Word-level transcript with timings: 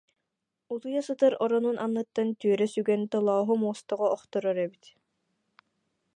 Утуйа 0.75 1.01
сытар 1.07 1.33
оронун 1.45 1.77
анныттан 1.85 2.27
түөрэ 2.41 2.67
сүгэн 2.73 3.01
Толооһу 3.11 3.53
муостаҕа 3.63 4.07
охторор 4.15 4.57
эбит 4.65 4.85